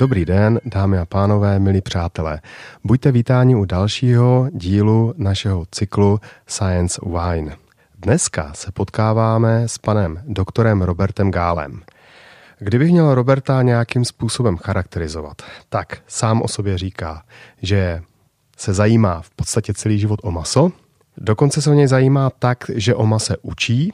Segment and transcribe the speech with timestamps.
[0.00, 2.40] Dobrý den, dámy a pánové, milí přátelé.
[2.84, 7.56] Buďte vítáni u dalšího dílu našeho cyklu Science Wine.
[7.98, 11.82] Dneska se potkáváme s panem doktorem Robertem Gálem.
[12.58, 17.22] Kdybych měl Roberta nějakým způsobem charakterizovat, tak sám o sobě říká,
[17.62, 18.02] že
[18.56, 20.72] se zajímá v podstatě celý život o maso,
[21.16, 23.92] dokonce se o něj zajímá tak, že o mase učí,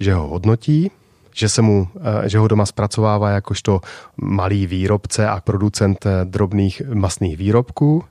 [0.00, 0.90] že ho hodnotí,
[1.38, 3.80] že, se mu, eh, že ho doma zpracovává jakožto
[4.16, 8.04] malý výrobce a producent eh, drobných masných výrobků.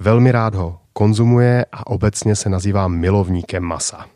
[0.00, 4.06] Velmi rád ho konzumuje a obecně se nazývá milovníkem masa.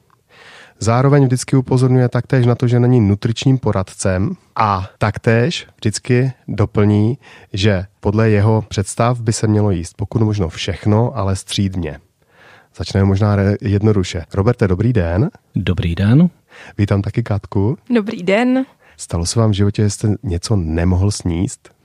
[0.78, 7.18] Zároveň vždycky upozorňuje taktéž na to, že není nutričním poradcem a taktéž vždycky doplní,
[7.52, 12.00] že podle jeho představ by se mělo jíst pokud možno všechno, ale střídně.
[12.76, 14.24] Začneme možná jednoduše.
[14.34, 15.30] Roberte, dobrý den.
[15.54, 16.30] Dobrý den.
[16.78, 17.78] Vítám taky Katku.
[17.94, 18.66] Dobrý den.
[18.96, 21.76] Stalo se vám v životě, že jste něco nemohl sníst?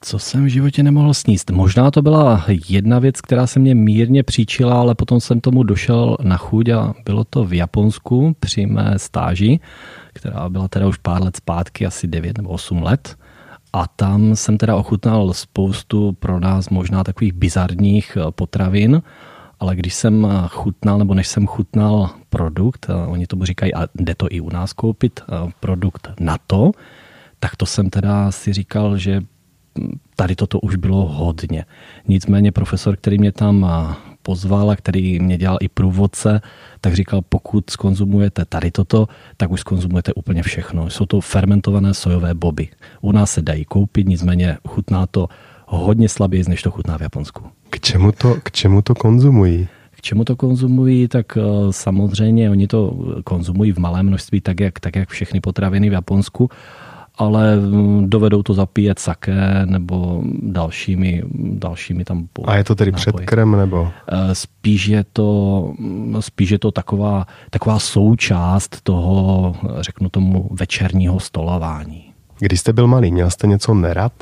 [0.00, 1.50] Co jsem v životě nemohl sníst?
[1.50, 6.16] Možná to byla jedna věc, která se mě mírně příčila, ale potom jsem tomu došel
[6.22, 9.60] na chuť a bylo to v Japonsku při mé stáži,
[10.12, 13.16] která byla teda už pár let zpátky, asi 9 nebo 8 let.
[13.72, 19.02] A tam jsem teda ochutnal spoustu pro nás možná takových bizarních potravin,
[19.60, 24.26] ale když jsem chutnal, nebo než jsem chutnal produkt, oni tomu říkají, a jde to
[24.30, 25.20] i u nás koupit,
[25.60, 26.70] produkt na to,
[27.38, 29.22] tak to jsem teda si říkal, že
[30.16, 31.64] tady toto už bylo hodně.
[32.08, 33.66] Nicméně profesor, který mě tam
[34.22, 36.40] pozval a který mě dělal i průvodce,
[36.80, 40.90] tak říkal, pokud skonzumujete tady toto, tak už skonzumujete úplně všechno.
[40.90, 42.68] Jsou to fermentované sojové boby.
[43.00, 45.28] U nás se dají koupit, nicméně chutná to
[45.66, 47.44] hodně slaběji, než to chutná v Japonsku.
[47.70, 49.68] K čemu to, k čemu to konzumují?
[50.04, 54.96] Čemu to konzumují, tak eh, samozřejmě oni to konzumují v malém množství, tak jak, tak
[54.96, 56.50] jak všechny potraviny v Japonsku,
[57.16, 63.04] ale mm, dovedou to zapíjet saké nebo dalšími, dalšími tam A je to tedy nápoji.
[63.04, 63.88] předkrem nebo?
[64.08, 65.72] Eh, spíš je to,
[66.20, 72.04] spíš je to taková, taková součást toho, řeknu tomu, večerního stolování.
[72.38, 74.12] Když jste byl malý, měl jste něco nerad?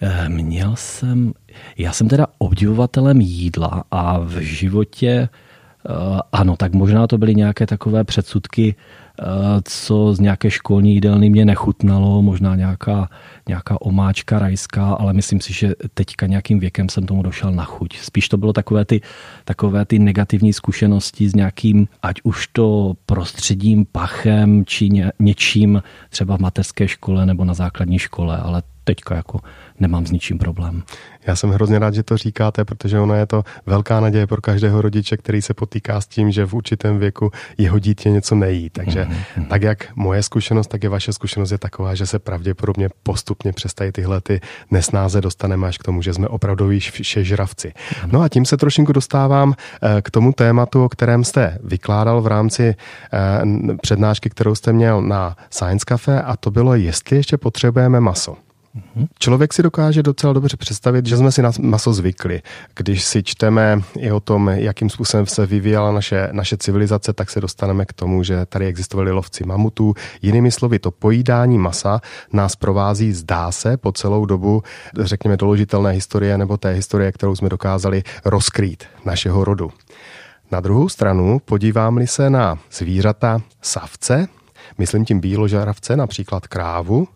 [0.00, 1.32] Eh, měl jsem,
[1.78, 5.90] já jsem teda obdivovatelem jídla a v životě, eh,
[6.32, 9.24] ano, tak možná to byly nějaké takové předsudky, eh,
[9.64, 13.08] co z nějaké školní jídelny mě nechutnalo, možná nějaká,
[13.48, 17.98] nějaká omáčka rajská, ale myslím si, že teďka nějakým věkem jsem tomu došel na chuť.
[17.98, 19.00] Spíš to bylo takové ty,
[19.44, 26.36] takové ty negativní zkušenosti s nějakým, ať už to prostředím, pachem, či ně, něčím třeba
[26.36, 29.40] v mateřské škole nebo na základní škole, ale teďka jako
[29.80, 30.82] nemám s ničím problém.
[31.26, 34.82] Já jsem hrozně rád, že to říkáte, protože ono je to velká naděje pro každého
[34.82, 38.70] rodiče, který se potýká s tím, že v určitém věku jeho dítě něco nejí.
[38.70, 39.46] Takže mm-hmm.
[39.46, 43.92] tak jak moje zkušenost, tak i vaše zkušenost je taková, že se pravděpodobně postupně přestají
[43.92, 44.40] tyhle ty
[44.70, 47.72] nesnáze dostaneme až k tomu, že jsme opravdoví všežravci.
[48.12, 52.26] No a tím se trošinku dostávám eh, k tomu tématu, o kterém jste vykládal v
[52.26, 52.74] rámci
[53.12, 58.36] eh, přednášky, kterou jste měl na Science Cafe a to bylo, jestli ještě potřebujeme maso.
[59.18, 62.42] Člověk si dokáže docela dobře představit, že jsme si na maso zvykli.
[62.76, 67.40] Když si čteme i o tom, jakým způsobem se vyvíjela naše, naše civilizace, tak se
[67.40, 69.94] dostaneme k tomu, že tady existovali lovci mamutů.
[70.22, 72.00] Jinými slovy, to pojídání masa
[72.32, 74.62] nás provází, zdá se, po celou dobu,
[75.00, 79.70] řekněme, doložitelné historie nebo té historie, kterou jsme dokázali rozkrýt našeho rodu.
[80.50, 84.28] Na druhou stranu, podívám-li se na zvířata savce,
[84.78, 87.08] myslím tím bíložaravce, například krávu,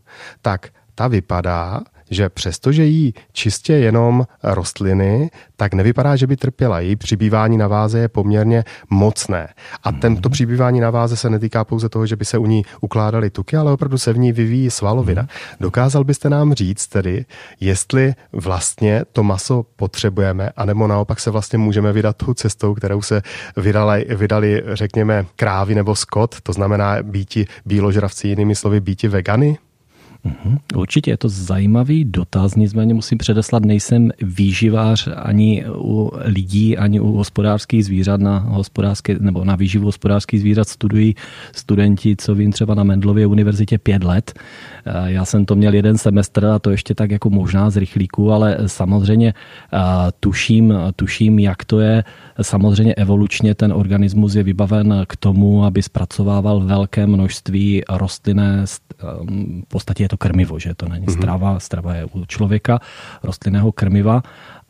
[0.43, 1.81] tak ta vypadá,
[2.11, 6.81] že přestože jí čistě jenom rostliny, tak nevypadá, že by trpěla.
[6.81, 9.49] Její přibývání na váze je poměrně mocné.
[9.83, 10.01] A mhm.
[10.01, 13.57] tento přibývání na váze se netýká pouze toho, že by se u ní ukládaly tuky,
[13.57, 15.23] ale opravdu se v ní vyvíjí svalovina.
[15.23, 15.31] Mhm.
[15.61, 17.25] Dokázal byste nám říct tedy,
[17.61, 23.23] jestli vlastně to maso potřebujeme, anebo naopak se vlastně můžeme vydat tou cestou, kterou se
[23.57, 29.59] vydali, vydali řekněme, krávy nebo skot, to znamená býti bíložravci, jinými slovy býti vegany?
[30.27, 30.59] Mhm.
[30.77, 37.13] Určitě je to zajímavý dotaz, nicméně musím předeslat, nejsem výživář ani u lidí, ani u
[37.13, 41.15] hospodářských zvířat na hospodářské, nebo na výživu hospodářských zvířat studují
[41.53, 44.35] studenti, co vím třeba na Mendlově univerzitě pět let.
[45.07, 48.59] Já jsem to měl jeden semestr a to ještě tak jako možná z rychlíku, ale
[48.67, 49.35] samozřejmě
[50.21, 52.05] tuším, tuším, jak to je.
[52.43, 58.65] Samozřejmě evolučně ten organismus je vybaven k tomu, aby zpracovával velké množství rostlinné,
[59.65, 61.15] v podstatě je to krmivo, že to není mhm.
[61.15, 62.79] strava, strava je u člověka,
[63.23, 64.23] rostlinného krmiva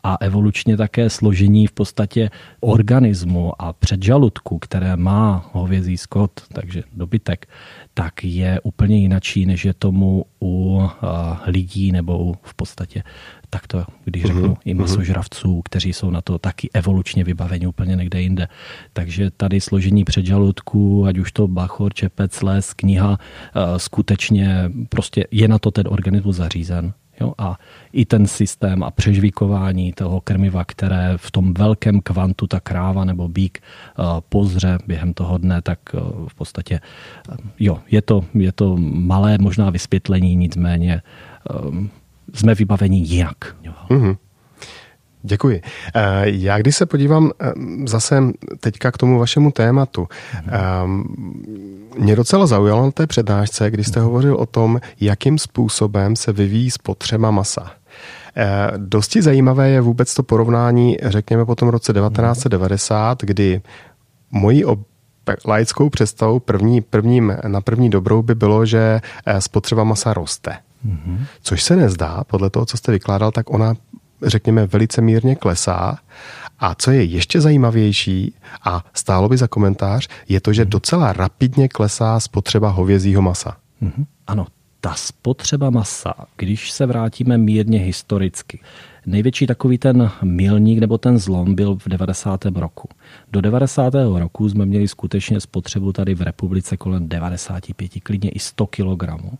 [0.06, 2.30] a evolučně také složení v podstatě
[2.60, 7.46] organismu a předžaludku, které má hovězí skot, takže dobytek,
[7.94, 10.82] tak je úplně jinačí, než je tomu u
[11.46, 13.02] lidí nebo v podstatě
[13.50, 14.64] takto, když řeknu, mm-hmm.
[14.64, 14.82] i mhm.
[14.82, 18.48] masožravců, kteří jsou na to taky evolučně vybaveni úplně někde jinde.
[18.92, 23.18] Takže tady složení předžaludku, ať už to bachor, čepec, les, kniha,
[23.76, 26.92] skutečně prostě je na to ten organismus zařízen.
[27.20, 27.32] Jo?
[27.38, 27.58] A
[27.92, 33.28] i ten systém a přežvíkování toho krmiva, které v tom velkém kvantu ta kráva nebo
[33.28, 33.60] bík
[33.98, 36.80] uh, pozře během toho dne, tak uh, v podstatě
[37.28, 41.02] uh, jo, je to, je to malé možná vysvětlení, nicméně
[42.34, 43.56] jsme vybaveni jinak.
[43.88, 44.16] Mm-hmm.
[45.26, 45.62] Děkuji.
[46.24, 47.30] Já když se podívám
[47.86, 48.22] zase
[48.60, 50.08] teďka k tomu vašemu tématu,
[51.98, 56.70] mě docela zaujalo na té přednášce, kdy jste hovořil o tom, jakým způsobem se vyvíjí
[56.70, 57.70] spotřeba masa.
[58.76, 63.60] Dosti zajímavé je vůbec to porovnání, řekněme, po tom roce 1990, kdy
[64.30, 64.64] mojí
[65.46, 69.00] laickou představou první, prvním, na první dobrou by bylo, že
[69.38, 70.56] spotřeba masa roste.
[70.86, 71.18] Mm-hmm.
[71.42, 73.74] Což se nezdá, podle toho, co jste vykládal, tak ona,
[74.22, 75.98] řekněme, velice mírně klesá.
[76.58, 78.34] A co je ještě zajímavější
[78.64, 80.68] a stálo by za komentář, je to, že mm-hmm.
[80.68, 83.56] docela rapidně klesá spotřeba hovězího masa.
[83.82, 84.06] Mm-hmm.
[84.26, 84.46] Ano,
[84.80, 88.60] ta spotřeba masa, když se vrátíme mírně historicky,
[89.06, 92.44] největší takový ten milník nebo ten zlom byl v 90.
[92.44, 92.88] roku.
[93.32, 93.94] Do 90.
[94.18, 99.32] roku jsme měli skutečně spotřebu tady v republice kolem 95, klidně i 100 kilogramů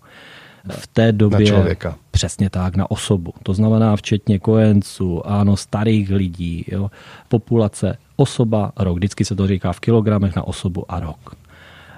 [0.71, 1.97] v té době na člověka.
[2.11, 3.35] přesně tak, na osobu.
[3.43, 6.91] To znamená včetně kojenců, ano, starých lidí, jo,
[7.29, 8.97] populace, osoba, rok.
[8.97, 11.35] Vždycky se to říká v kilogramech na osobu a rok.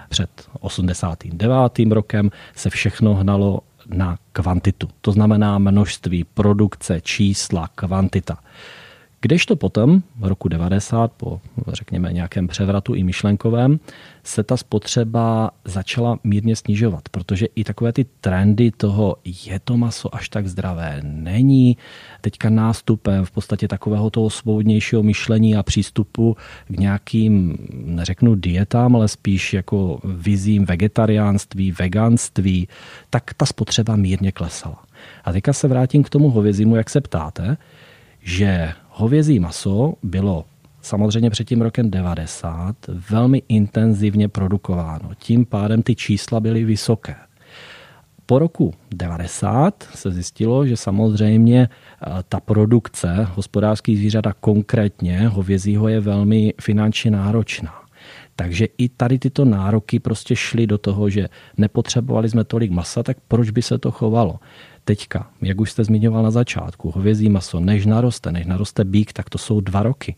[0.09, 0.31] Před
[0.61, 1.79] 89.
[1.91, 4.89] rokem se všechno hnalo na kvantitu.
[5.01, 8.39] To znamená množství, produkce, čísla, kvantita.
[9.21, 13.81] Kdežto potom, v roku 90, po řekněme nějakém převratu i myšlenkovém,
[14.25, 20.15] se ta spotřeba začala mírně snižovat, protože i takové ty trendy toho, je to maso
[20.15, 21.77] až tak zdravé, není.
[22.21, 26.37] Teďka nástupem v podstatě takového toho svobodnějšího myšlení a přístupu
[26.69, 32.69] k nějakým, neřeknu dietám, ale spíš jako vizím vegetariánství, veganství,
[33.11, 34.85] tak ta spotřeba mírně klesala.
[35.25, 37.57] A teďka se vrátím k tomu hovězímu, jak se ptáte,
[38.29, 40.45] že hovězí maso bylo
[40.83, 42.77] samozřejmě před tím rokem 90
[43.11, 45.11] velmi intenzivně produkováno.
[45.19, 47.15] Tím pádem ty čísla byly vysoké.
[48.27, 55.89] Po roku 90 se zjistilo, že samozřejmě eh, ta produkce hospodářských zvířat a konkrétně hovězího
[55.89, 57.75] je velmi finančně náročná.
[58.41, 63.17] Takže i tady tyto nároky prostě šly do toho, že nepotřebovali jsme tolik masa, tak
[63.29, 64.39] proč by se to chovalo?
[64.85, 69.31] Teďka, jak už jste zmiňoval na začátku, hovězí maso, než naroste, než naroste bík, tak
[69.31, 70.17] to jsou dva roky.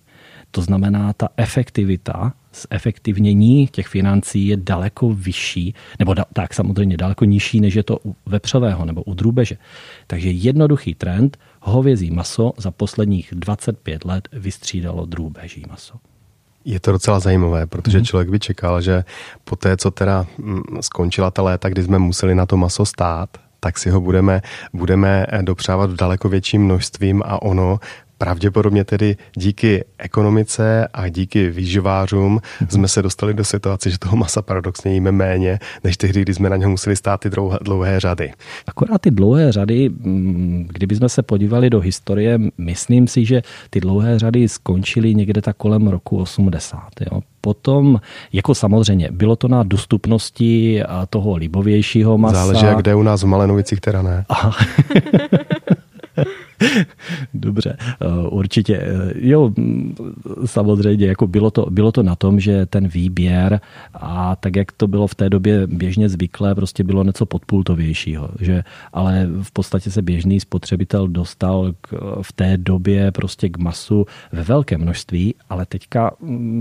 [0.50, 2.32] To znamená, ta efektivita,
[2.72, 7.98] zefektivnění těch financí je daleko vyšší, nebo da, tak samozřejmě daleko nižší, než je to
[8.04, 9.56] u vepřového nebo u drůbeže.
[10.06, 16.09] Takže jednoduchý trend, hovězí maso za posledních 25 let vystřídalo drůbeží maso.
[16.64, 18.04] Je to docela zajímavé, protože mm.
[18.04, 19.04] člověk by čekal, že
[19.44, 23.30] po té, co teda mm, skončila ta léta, kdy jsme museli na to maso stát,
[23.60, 27.80] tak si ho budeme, budeme dopřávat v daleko větším množstvím a ono
[28.20, 32.66] pravděpodobně tedy díky ekonomice a díky výživářům mm-hmm.
[32.68, 36.50] jsme se dostali do situace, že toho masa paradoxně jíme méně, než tehdy, kdy jsme
[36.50, 38.32] na něho museli stát ty dlouhé, dlouhé řady.
[38.66, 44.18] Akorát ty dlouhé řady, mm, kdybychom se podívali do historie, myslím si, že ty dlouhé
[44.18, 46.80] řady skončily někde tak kolem roku 80.
[47.12, 47.20] Jo.
[47.40, 48.00] Potom,
[48.32, 52.34] jako samozřejmě, bylo to na dostupnosti toho libovějšího masa.
[52.34, 54.24] Záleží, jak kde u nás v Malenovicích, teda ne.
[57.34, 58.76] Dobře, eh, určitě.
[58.76, 59.52] Eh, jo,
[60.44, 63.60] samozřejmě, jako bylo to, bylo to na tom, že ten výběr
[63.94, 68.30] a tak, jak to bylo v té době běžně zvyklé, prostě bylo něco podpultovějšího.
[68.40, 74.06] Že, ale v podstatě se běžný spotřebitel dostal k, v té době prostě k masu
[74.32, 76.10] ve velké množství, ale teďka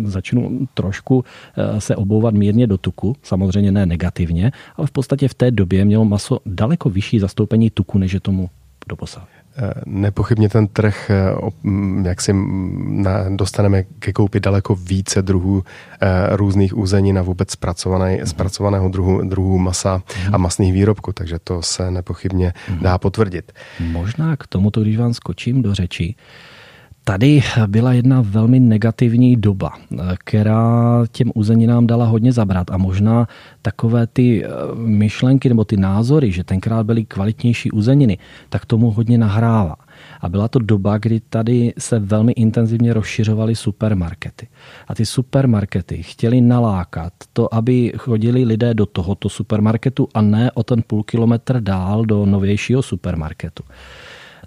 [0.03, 1.23] začnu trošku
[1.57, 5.85] eh, se obouvat mírně do tuku, samozřejmě ne negativně, ale v podstatě v té době
[5.85, 8.49] mělo maso daleko vyšší zastoupení tuku, než je tomu
[8.89, 9.38] doposud.
[9.85, 11.33] Nepochybně ten trh, eh,
[12.03, 12.35] jak si
[13.29, 15.63] dostaneme ke koupi daleko více druhů
[16.01, 18.25] eh, různých úzenin a vůbec zpracované, mm.
[18.25, 20.35] zpracovaného druhu, druhu masa mm.
[20.35, 22.79] a masných výrobků, takže to se nepochybně mm.
[22.79, 23.51] dá potvrdit.
[23.79, 26.15] Možná k tomuto, když vám skočím do řeči,
[27.09, 29.71] Tady byla jedna velmi negativní doba,
[30.17, 33.27] která těm uzeninám dala hodně zabrat a možná
[33.61, 38.17] takové ty eh, myšlenky nebo ty názory, že tenkrát byly kvalitnější uzeniny,
[38.49, 39.75] tak tomu hodně nahrává.
[40.21, 44.47] A byla to doba, kdy tady se velmi intenzivně rozšiřovaly supermarkety.
[44.87, 50.63] A ty supermarkety chtěli nalákat to, aby chodili lidé do tohoto supermarketu a ne o
[50.63, 53.63] ten půl kilometr dál do novějšího supermarketu.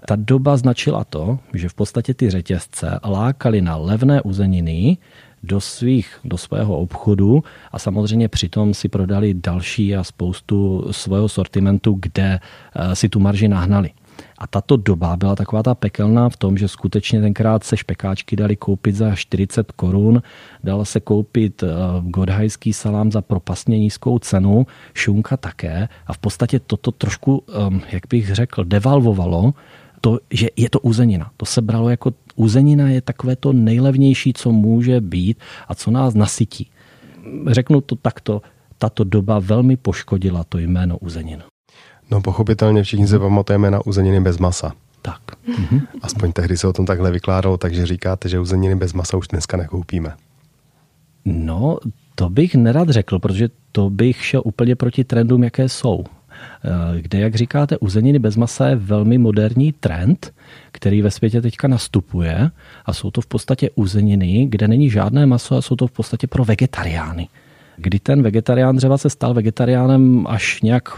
[0.05, 4.97] Ta doba značila to, že v podstatě ty řetězce lákali na levné uzeniny,
[5.43, 11.97] do, svých, do svého obchodu a samozřejmě přitom si prodali další a spoustu svého sortimentu,
[11.99, 13.89] kde eh, si tu marži nahnali.
[14.37, 18.55] A tato doba byla taková ta pekelná v tom, že skutečně tenkrát se špekáčky dali
[18.55, 20.21] koupit za 40 korun,
[20.63, 21.67] dalo se koupit eh,
[22.01, 28.03] godhajský salám za propastně nízkou cenu, šunka také a v podstatě toto trošku, ehm, jak
[28.09, 29.53] bych řekl, devalvovalo
[30.03, 31.31] to, že je to uzenina.
[31.37, 36.13] To se bralo jako uzenina je takové to nejlevnější, co může být a co nás
[36.13, 36.69] nasytí.
[37.47, 38.41] Řeknu to takto,
[38.77, 41.43] tato doba velmi poškodila to jméno uzenina.
[42.11, 44.73] No pochopitelně všichni se pamatujeme na uzeniny bez masa.
[45.01, 45.21] Tak.
[45.47, 45.79] Mhm.
[46.01, 49.57] Aspoň tehdy se o tom takhle vykládalo, takže říkáte, že uzeniny bez masa už dneska
[49.57, 50.15] nekoupíme.
[51.25, 51.77] No,
[52.15, 56.03] to bych nerad řekl, protože to bych šel úplně proti trendům, jaké jsou.
[56.65, 60.33] Eh, kde, jak říkáte, uzeniny bez masa je velmi moderní trend,
[60.71, 62.51] který ve světě teďka nastupuje
[62.85, 66.27] a jsou to v podstatě uzeniny, kde není žádné maso a jsou to v podstatě
[66.27, 67.27] pro vegetariány
[67.77, 70.89] kdy ten vegetarián třeba se stal vegetariánem až nějak,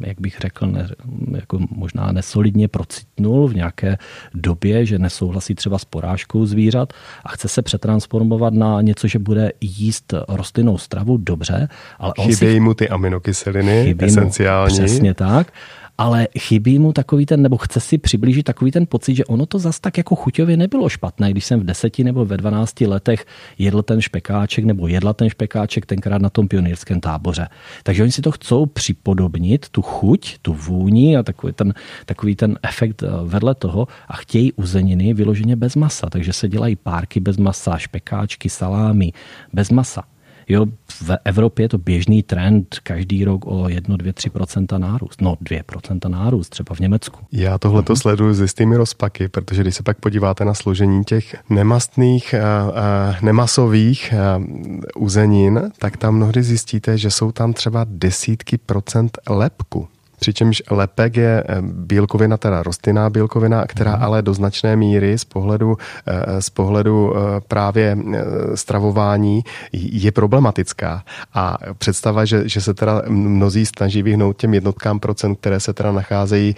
[0.00, 0.88] jak bych řekl, ne,
[1.36, 3.98] jako možná nesolidně procitnul v nějaké
[4.34, 6.92] době, že nesouhlasí třeba s porážkou zvířat
[7.24, 11.68] a chce se přetransformovat na něco, že bude jíst rostlinnou stravu, dobře.
[11.98, 12.60] Ale Chybějí si...
[12.60, 14.74] mu ty aminokyseliny, esenciální.
[14.74, 15.52] Přesně tak
[15.98, 19.58] ale chybí mu takový ten, nebo chce si přiblížit takový ten pocit, že ono to
[19.58, 23.26] zas tak jako chuťově nebylo špatné, když jsem v deseti nebo ve dvanácti letech
[23.58, 27.48] jedl ten špekáček nebo jedla ten špekáček tenkrát na tom pionýrském táboře.
[27.82, 31.74] Takže oni si to chcou připodobnit, tu chuť, tu vůni a takový ten,
[32.06, 36.10] takový ten efekt eh, vedle toho a chtějí uzeniny vyloženě bez masa.
[36.10, 39.12] Takže se dělají párky bez masa, špekáčky, salámy
[39.52, 40.04] bez masa.
[40.48, 45.20] Jo, v Evropě je to běžný trend každý rok o 1, 2, 3% nárůst.
[45.20, 47.20] No 2% nárůst, třeba v Německu.
[47.32, 48.00] Já tohle to mhm.
[48.00, 53.16] sleduju s jistými rozpaky, protože když se pak podíváte na složení těch nemastných, a, a
[53.22, 54.42] nemasových a,
[54.96, 59.88] uzenin, tak tam mnohdy zjistíte, že jsou tam třeba desítky procent lepku.
[60.18, 64.02] Přičemž lepek je eh, bílkovina, teda rostlinná bílkovina, která mm.
[64.02, 67.98] ale do značné míry z pohledu, eh, z pohledu eh, právě
[68.54, 71.02] stravování je problematická.
[71.34, 75.92] A představa, že, že se teda mnozí snaží vyhnout těm jednotkám procent, které se teda
[75.92, 76.56] nacházejí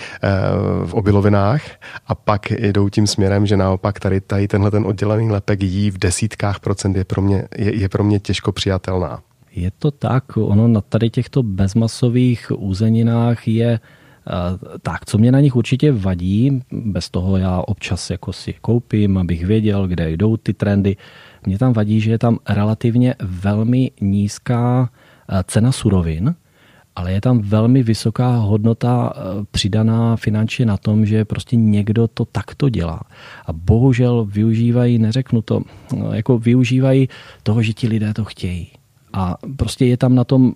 [0.84, 1.62] v obilovinách
[2.06, 5.98] a pak jdou tím směrem, že naopak tady, tady tenhle ten oddělený lepek jí v
[5.98, 9.22] desítkách procent je pro mě, je, je pro mě těžko přijatelná.
[9.60, 14.30] Je to tak, ono na tady těchto bezmasových úzeninách je eh,
[14.82, 19.46] tak, co mě na nich určitě vadí, bez toho já občas jako si koupím, abych
[19.46, 20.96] věděl, kde jdou ty trendy.
[21.46, 24.90] Mě tam vadí, že je tam relativně velmi nízká
[25.28, 26.34] eh, cena surovin,
[26.96, 32.24] ale je tam velmi vysoká hodnota eh, přidaná finančně na tom, že prostě někdo to
[32.24, 33.00] takto dělá.
[33.46, 35.62] A bohužel využívají, neřeknu to,
[36.12, 37.08] jako využívají
[37.42, 38.79] toho, že ti lidé to chtějí.
[39.12, 40.54] A prostě je tam na tom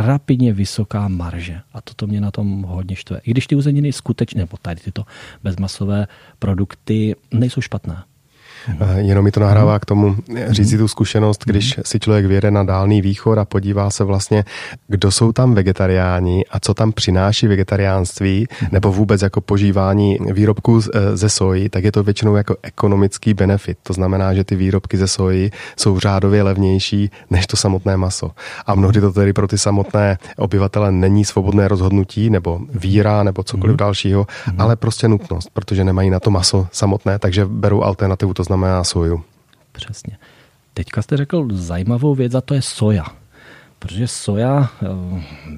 [0.00, 1.60] rapidně vysoká marže.
[1.72, 3.20] A toto mě na tom hodně štve.
[3.24, 5.04] I když ty uzeniny skutečně, nebo tady tyto
[5.42, 6.06] bezmasové
[6.38, 8.02] produkty nejsou špatné.
[8.68, 10.16] Eh, jenom mi to nahrává k tomu
[10.48, 14.44] říct si tu zkušenost, když si člověk vyjede na dálný východ a podívá se vlastně,
[14.88, 21.16] kdo jsou tam vegetariáni a co tam přináší vegetariánství, nebo vůbec jako požívání výrobků eh,
[21.16, 23.78] ze soji, tak je to většinou jako ekonomický benefit.
[23.82, 28.30] To znamená, že ty výrobky ze soji jsou řádově levnější než to samotné maso.
[28.66, 33.74] A mnohdy to tedy pro ty samotné obyvatele není svobodné rozhodnutí, nebo víra, nebo cokoliv
[33.74, 33.76] mm.
[33.76, 34.26] dalšího,
[34.58, 39.24] ale prostě nutnost, protože nemají na to maso samotné, takže berou alternativu, to znamená soju.
[39.72, 40.18] Přesně.
[40.74, 43.04] Teďka jste řekl zajímavou věc a to je soja.
[43.78, 44.86] Protože soja eh,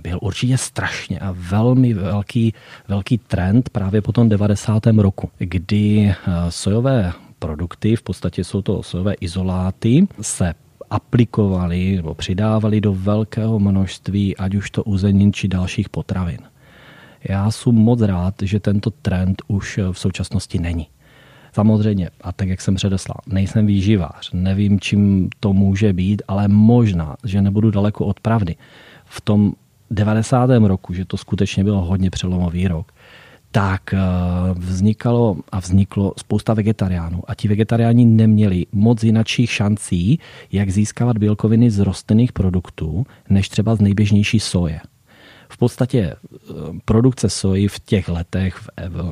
[0.00, 2.54] byl určitě strašně a velmi velký,
[2.88, 4.86] velký trend právě po tom 90.
[4.86, 6.14] roku, kdy eh,
[6.48, 10.54] sojové produkty, v podstatě jsou to sojové izoláty, se
[10.90, 16.38] aplikovali nebo přidávali do velkého množství, ať už to uzenin či dalších potravin.
[17.28, 20.86] Já jsem moc rád, že tento trend už v současnosti není.
[21.54, 27.16] Samozřejmě, a tak jak jsem předeslal, nejsem výživář, nevím, čím to může být, ale možná,
[27.24, 28.56] že nebudu daleko od pravdy.
[29.04, 29.52] V tom
[29.90, 30.50] 90.
[30.50, 32.92] roku, že to skutečně bylo hodně přelomový rok,
[33.50, 33.98] tak eh,
[34.54, 37.22] vznikalo a vzniklo spousta vegetariánů.
[37.26, 40.18] A ti vegetariáni neměli moc jinačích šancí,
[40.52, 44.80] jak získávat bílkoviny z rostlinných produktů, než třeba z nejběžnější soje.
[45.48, 46.16] V podstatě eh,
[46.84, 48.60] produkce soji v těch letech,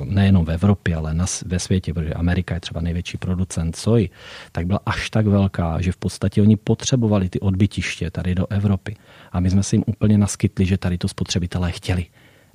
[0.05, 4.11] nejenom v Evropě, ale na, ve světě, protože Amerika je třeba největší producent soji,
[4.53, 8.97] tak byla až tak velká, že v podstatě oni potřebovali ty odbytiště tady do Evropy.
[9.33, 12.07] A my jsme si jim úplně naskytli, že tady to spotřebitelé chtěli.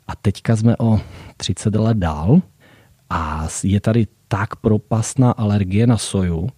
[0.07, 1.01] A teďka jsme o
[1.37, 2.41] 30 let dál
[3.09, 6.49] a je tady tak propastná alergie na soju,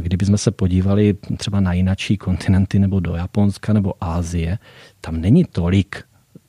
[0.00, 4.58] kdybychom se podívali třeba na jinačí kontinenty nebo do Japonska nebo Ázie,
[5.00, 6.04] tam není tolik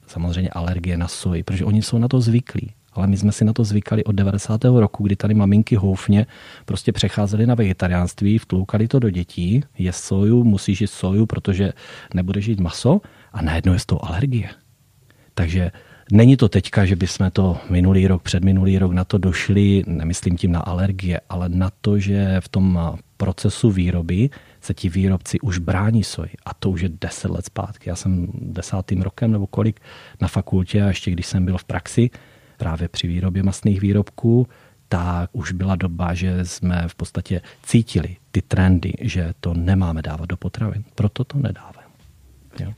[0.07, 2.71] samozřejmě alergie na soji, protože oni jsou na to zvyklí.
[2.93, 4.63] Ale my jsme si na to zvykali od 90.
[4.63, 6.25] roku, kdy tady maminky houfně
[6.65, 11.73] prostě přecházely na vegetariánství, vtloukali to do dětí, je soju, musíš jíst soju, protože
[12.13, 13.01] nebudeš žít maso
[13.33, 14.49] a najednou je z toho alergie.
[15.33, 15.71] Takže
[16.11, 20.51] Není to teďka, že bychom to minulý rok, předminulý rok na to došli, nemyslím tím
[20.51, 24.29] na alergie, ale na to, že v tom procesu výroby
[24.61, 26.29] se ti výrobci už brání soji.
[26.45, 27.89] A to už je deset let zpátky.
[27.89, 29.79] Já jsem desátým rokem nebo kolik
[30.21, 32.09] na fakultě a ještě když jsem byl v praxi
[32.57, 34.47] právě při výrobě masných výrobků,
[34.87, 40.25] tak už byla doba, že jsme v podstatě cítili ty trendy, že to nemáme dávat
[40.25, 40.83] do potravin.
[40.95, 41.78] Proto to nedáváme.
[42.59, 42.73] Jo.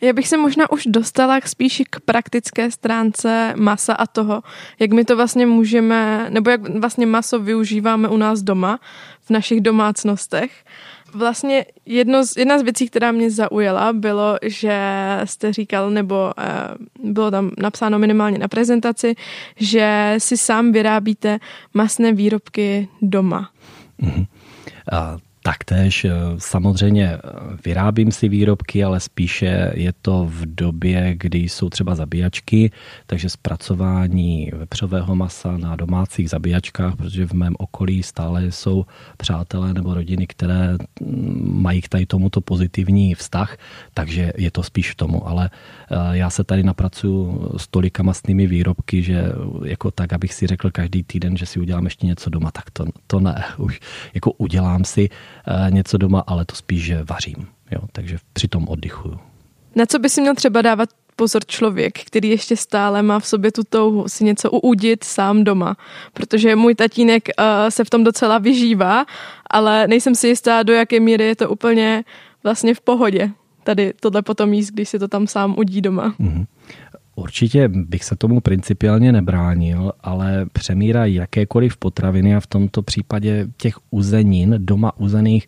[0.00, 4.42] Já bych se možná už dostala k spíš k praktické stránce masa a toho,
[4.78, 8.80] jak my to vlastně můžeme, nebo jak vlastně maso využíváme u nás doma,
[9.24, 10.64] v našich domácnostech.
[11.14, 14.80] Vlastně jedno z, jedna z věcí, která mě zaujala, bylo, že
[15.24, 16.44] jste říkal, nebo eh,
[17.02, 19.14] bylo tam napsáno minimálně na prezentaci,
[19.56, 21.38] že si sám vyrábíte
[21.74, 23.50] masné výrobky doma.
[24.02, 24.26] Mm-hmm.
[24.92, 27.20] A Taktéž eh, samozřejmě eh,
[27.64, 32.70] vyrábím si výrobky, ale spíše je to v době, kdy jsou třeba zabíjačky,
[33.06, 38.86] takže zpracování vepřového masa na domácích zabíjačkách, protože v mém okolí stále jsou
[39.16, 43.56] přátelé nebo rodiny, které mm, mají k tady tomuto pozitivní vztah,
[43.94, 45.28] takže je to spíš v tomu.
[45.28, 49.24] Ale eh, já se tady napracuju s tolika mastnými výrobky, že
[49.64, 52.84] jako tak, abych si řekl každý týden, že si udělám ještě něco doma, tak to,
[53.06, 53.44] to ne.
[53.58, 53.80] Už
[54.14, 55.08] jako udělám si
[55.70, 57.46] něco doma, ale to spíš, že vařím.
[57.70, 59.18] Jo, takže při tom oddychuju.
[59.76, 63.52] Na co by si měl třeba dávat pozor člověk, který ještě stále má v sobě
[63.52, 65.76] tu touhu si něco uudit sám doma.
[66.12, 69.06] Protože můj tatínek uh, se v tom docela vyžívá,
[69.50, 72.04] ale nejsem si jistá, do jaké míry je to úplně
[72.44, 73.30] vlastně v pohodě.
[73.64, 76.14] Tady tohle potom jíst, když si to tam sám udí doma.
[76.20, 76.46] Mm-hmm.
[77.14, 83.74] Určitě bych se tomu principiálně nebránil, ale přemíra jakékoliv potraviny a v tomto případě těch
[83.90, 85.46] uzenin, doma uzených,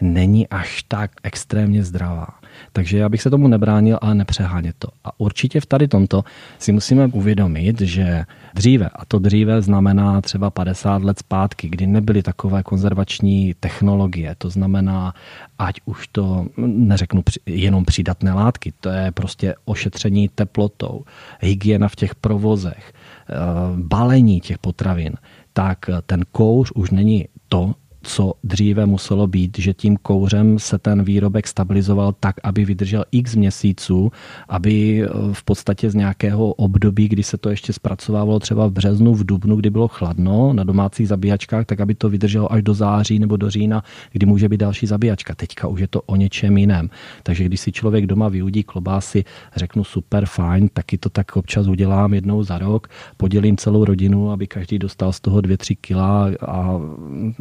[0.00, 2.28] není až tak extrémně zdravá.
[2.72, 4.88] Takže já bych se tomu nebránil, ale nepřehánět to.
[5.04, 6.24] A určitě v tady tomto
[6.58, 12.22] si musíme uvědomit, že dříve, a to dříve znamená třeba 50 let zpátky, kdy nebyly
[12.22, 15.14] takové konzervační technologie, to znamená,
[15.58, 21.04] ať už to, neřeknu jenom přidatné látky, to je prostě ošetření teplotou,
[21.40, 23.34] hygiena v těch provozech, eh,
[23.76, 25.12] balení těch potravin,
[25.52, 27.74] tak ten kouř už není to,
[28.06, 33.34] co dříve muselo být, že tím kouřem se ten výrobek stabilizoval tak, aby vydržel x
[33.34, 34.12] měsíců,
[34.48, 39.14] aby eh, v podstatě z nějakého období, kdy se to ještě zpracovávalo třeba v březnu,
[39.14, 43.18] v dubnu, kdy bylo chladno na domácích zabíjačkách, tak aby to vydrželo až do září
[43.18, 45.34] nebo do října, kdy může být další zabíjačka.
[45.34, 46.90] Teďka už je to o něčem jiném.
[47.22, 49.24] Takže když si člověk doma vyudí klobásy,
[49.56, 54.46] řeknu super fajn, taky to tak občas udělám jednou za rok, podělím celou rodinu, aby
[54.46, 56.80] každý dostal z toho 2-3 kila a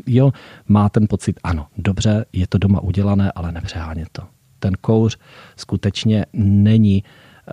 [0.08, 0.32] jo,
[0.68, 4.22] má ten pocit, ano, dobře, je to doma udělané, ale nepřehánět to.
[4.60, 5.18] Ten kouř
[5.56, 7.04] skutečně není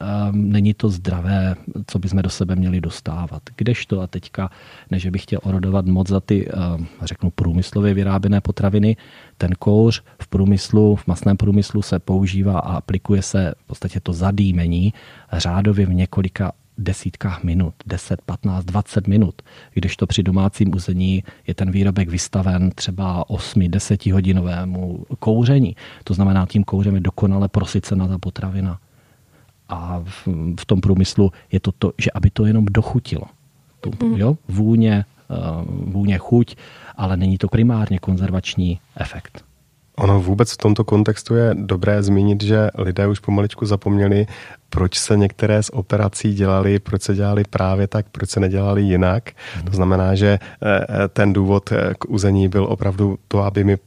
[0.01, 1.55] um, není to zdravé,
[1.87, 3.43] co bychom do sebe měli dostávat.
[3.57, 4.51] Kdežto a teďka,
[4.91, 8.97] než bych chtěl orodovat moc za ty, um, řeknu, průmyslově vyráběné potraviny,
[9.39, 14.13] ten kouř v průmyslu, v masném průmyslu se používá a aplikuje se v podstatě to
[14.13, 14.93] zadýmení
[15.33, 19.43] řádově v několika desítkách minut, 10, 15, 20 minut,
[19.75, 25.77] když to při domácím uzení je ten výrobek vystaven třeba 8, 10 hodinovému kouření.
[26.05, 28.79] To znamená, tím kouřem je dokonale prosycena ta potravina.
[29.69, 30.29] A v,
[30.61, 33.25] v tom průmyslu je to to, že aby to jenom dochutilo.
[33.81, 34.17] Tu, mm.
[34.17, 36.57] jo, vůně, uh, vůně, chuť,
[36.97, 39.45] ale není to primárně konzervační efekt.
[40.03, 44.27] Ono vůbec v tomto kontextu je dobré zmínit, že lidé už pomaličku zapomněli,
[44.71, 49.31] proč se některé z operací dělali, proč se dělali právě tak, proč se nedělali jinak.
[49.71, 53.79] To znamená, že eh, ten důvod eh, k uzení byl opravdu to, aby mi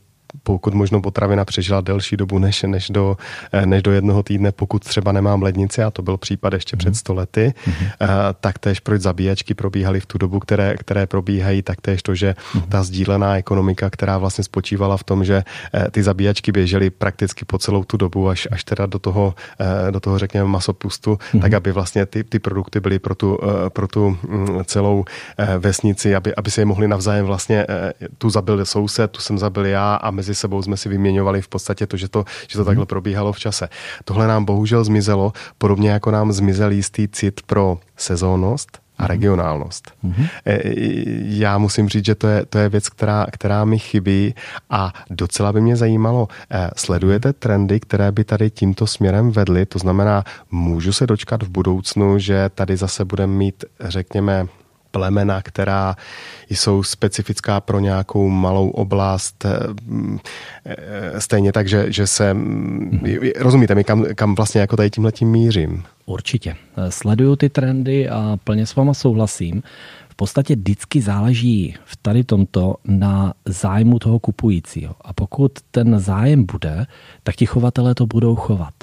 [0.46, 3.18] pokud možno potravina přežila delší dobu než, než, do,
[3.66, 6.78] než do jednoho týdne, pokud třeba nemám lednici, a to byl případ ještě mm.
[6.78, 7.74] před sto lety, mm.
[8.40, 12.36] tak též proč zabíjačky probíhaly v tu dobu, které, které probíhají, tak též to, že
[12.56, 12.62] mm.
[12.62, 15.44] ta sdílená ekonomika, která vlastně spočívala v tom, že
[15.92, 19.34] ty zabíjačky běžely prakticky po celou tu dobu, až, až teda do toho,
[19.92, 21.42] do toho řekněme masopustu, mm.
[21.42, 25.06] tak aby vlastně ty, ty produkty byly pro tu, pro tu mm, celou
[25.60, 27.66] vesnici, aby, aby se je mohli navzájem vlastně,
[28.18, 31.88] tu zabil soused, tu jsem zabil já a mezi sebou jsme si vyměňovali v podstatě
[31.88, 32.66] to, že to, že to mm.
[32.66, 33.70] takhle probíhalo v čase.
[34.06, 39.10] Tohle nám bohužel zmizelo, podobně jako nám zmizel jistý cit pro sezónnost a mhm.
[39.10, 39.92] regionálnost.
[40.04, 40.28] Mm-hmm.
[41.26, 44.36] Já musím říct, že to je, to je věc, která, která mi chybí
[44.70, 49.66] a docela by mě zajímalo, e, sledujete trendy, které by tady tímto směrem vedly?
[49.66, 54.48] To znamená, můžu se dočkat v budoucnu, že tady zase budeme mít, řekněme,
[54.96, 55.96] plemena, která
[56.50, 59.46] jsou specifická pro nějakou malou oblast.
[59.46, 59.60] Eh,
[60.66, 62.38] eh, stejně tak, že, že se...
[63.40, 65.84] Rozumíte mi, kam, kam vlastně jako tady tímhletím mířím?
[66.06, 66.56] Určitě.
[66.90, 69.64] Sleduju ty trendy a plně s váma souhlasím.
[70.10, 74.96] V podstatě vždycky záleží v tady tomto na zájmu toho kupujícího.
[75.02, 76.88] A pokud ten zájem bude,
[77.24, 78.74] tak ti chovatelé to budou chovat.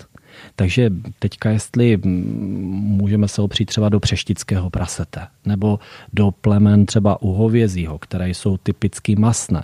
[0.57, 5.78] Takže teďka, jestli můžeme se opřít třeba do přeštického prasete, nebo
[6.12, 9.62] do plemen třeba u hovězího, které jsou typicky masné.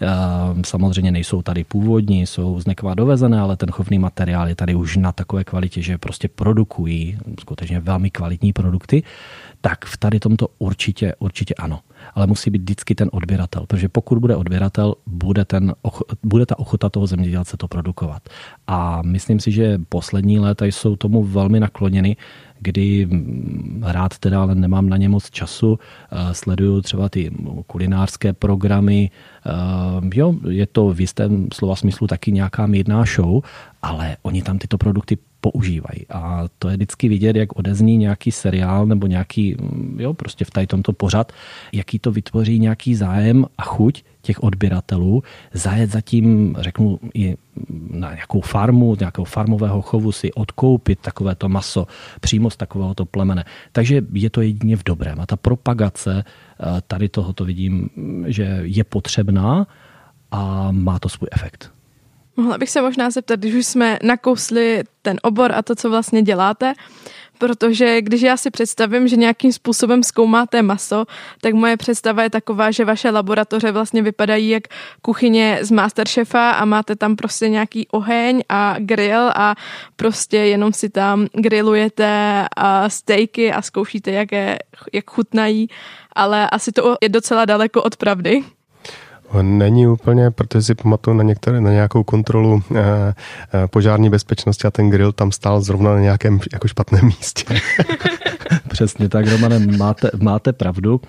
[0.00, 4.74] Ehm, samozřejmě nejsou tady původní, jsou z nekva dovezené, ale ten chovný materiál je tady
[4.74, 9.02] už na takové kvalitě, že prostě produkují skutečně velmi kvalitní produkty,
[9.60, 11.80] tak v tady tomto určitě, určitě ano
[12.14, 15.74] ale musí být vždycky ten odběratel, protože pokud bude odběratel, bude, ten,
[16.22, 18.28] bude ta ochota toho zemědělce to produkovat.
[18.66, 22.16] A myslím si, že poslední léta jsou tomu velmi nakloněny,
[22.60, 23.08] kdy
[23.82, 27.30] rád teda, ale nemám na ně moc času, eh, sleduju třeba ty
[27.66, 29.50] kulinářské programy, eh,
[30.14, 33.40] jo, je to v jistém slova smyslu taky nějaká mírná show,
[33.82, 35.18] ale oni tam tyto produkty
[35.50, 36.06] používají.
[36.10, 40.50] A to je vždycky vidět, jak odezní nějaký seriál nebo nějaký, mm, jo, prostě v
[40.50, 41.32] tady tomto pořad,
[41.72, 47.36] jaký to vytvoří nějaký zájem a chuť těch odběratelů, zajet zatím, řeknu, i
[47.90, 51.86] na nějakou farmu, nějakého farmového chovu si odkoupit takovéto maso
[52.20, 53.44] přímo z takovéhoto plemene.
[53.72, 55.20] Takže je to jedině v dobrém.
[55.20, 57.88] A ta propagace eh, tady tohoto vidím,
[58.26, 59.66] že je potřebná
[60.30, 61.75] a má to svůj efekt.
[62.36, 66.22] Mohla bych se možná zeptat, když už jsme nakousli ten obor a to, co vlastně
[66.22, 66.74] děláte,
[67.38, 71.04] protože když já si představím, že nějakým způsobem zkoumáte maso,
[71.40, 74.62] tak moje představa je taková, že vaše laboratoře vlastně vypadají jak
[75.02, 79.54] kuchyně z Masterchefa a máte tam prostě nějaký oheň a grill a
[79.96, 84.58] prostě jenom si tam grillujete a stejky a zkoušíte, jak, je,
[84.92, 85.68] jak chutnají,
[86.12, 88.44] ale asi to je docela daleko od pravdy.
[89.42, 93.14] Není úplně, protože si pamatuju na, některé, na nějakou kontrolu eh, eh,
[93.66, 97.44] požární bezpečnosti a ten grill tam stál zrovna na nějakém jako špatném místě.
[98.68, 101.00] Přesně tak, Romane, máte, máte pravdu.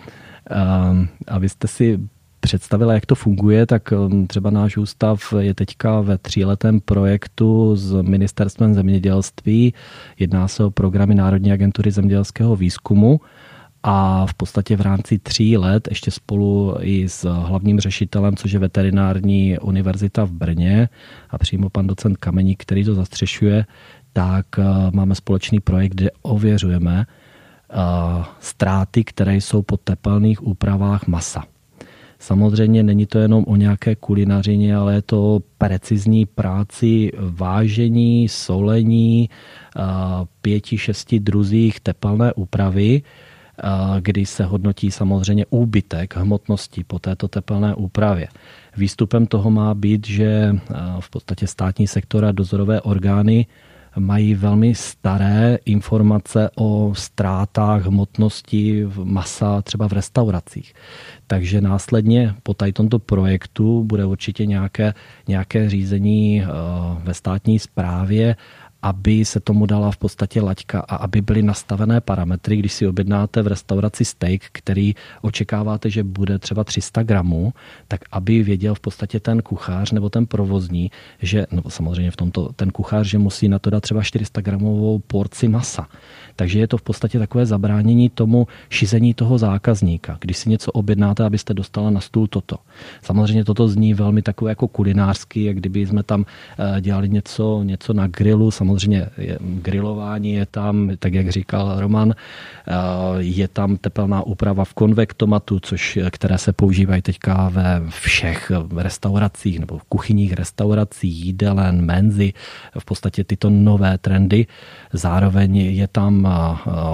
[0.92, 2.00] Um, a vy jste si
[2.40, 8.02] představila, jak to funguje, tak um, třeba náš ústav je teďka ve tříletém projektu s
[8.02, 9.74] Ministerstvem zemědělství.
[10.20, 13.20] Jedná se o programy Národní agentury zemědělského výzkumu
[13.84, 18.60] a v podstatě v rámci tří let ještě spolu i s hlavním řešitelem, což je
[18.60, 20.90] veterinární univerzita v Brně
[21.30, 23.66] a přímo pan docent Kameník, který to zastřešuje,
[24.14, 27.76] tak eh, máme společný projekt, kde ověřujeme eh,
[28.40, 31.44] ztráty, které jsou po tepelných úpravách masa.
[32.20, 39.30] Samozřejmě není to jenom o nějaké kulinařině, ale je to o precizní práci vážení, solení,
[39.30, 39.82] eh,
[40.42, 43.02] pěti, šesti druzích tepelné úpravy,
[44.00, 48.28] kdy se hodnotí samozřejmě úbytek hmotnosti po této tepelné úpravě.
[48.78, 50.56] Výstupem toho má být, že
[51.00, 53.46] v podstatě státní sektor a dozorové orgány
[54.00, 60.74] mají velmi staré informace o ztrátách hmotnosti masa třeba v restauracích.
[61.28, 64.94] Takže následně po tady tomto projektu bude určitě nějaké,
[65.28, 66.44] nějaké řízení
[67.04, 68.36] ve státní správě
[68.88, 73.42] aby se tomu dala v podstatě laťka a aby byly nastavené parametry, když si objednáte
[73.42, 77.54] v restauraci steak, který očekáváte, že bude třeba 300 gramů,
[77.88, 82.50] tak aby věděl v podstatě ten kuchař nebo ten provozní, že, no samozřejmě v tomto
[82.56, 85.88] ten kuchař, že musí na to dát třeba 400 gramovou porci masa.
[86.38, 90.18] Takže je to v podstatě takové zabránění tomu šizení toho zákazníka.
[90.22, 92.56] Když si něco objednáte, abyste dostala na stůl toto.
[93.02, 96.26] Samozřejmě toto zní velmi takové jako kulinářsky, jak kdyby jsme tam
[96.60, 102.14] eh, dělali něco, něco na grilu, samozřejmě je, grilování je tam, tak jak říkal Roman,
[103.18, 109.78] je tam tepelná úprava v konvektomatu, což, které se používají teďka ve všech restauracích nebo
[109.78, 112.34] v kuchyních restaurací, jídelen, menzy,
[112.80, 114.48] v podstatě tyto nové trendy.
[114.94, 116.27] Zároveň je tam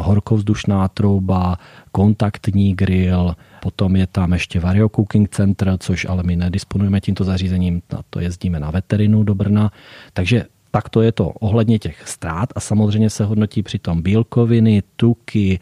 [0.02, 1.58] horkovzdušná trouba,
[1.92, 7.82] kontaktní grill, potom je tam ještě Vario Cooking Center, což ale my nedisponujeme tímto zařízením,
[7.94, 9.72] na to jezdíme na veterinu do Brna.
[10.14, 15.60] Takže tak to je to ohledně těch ztrát a samozřejmě se hodnotí přitom bílkoviny, tuky,